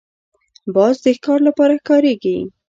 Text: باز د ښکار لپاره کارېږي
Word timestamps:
باز 0.75 0.95
د 1.03 1.05
ښکار 1.17 1.39
لپاره 1.47 1.75
کارېږي 1.87 2.37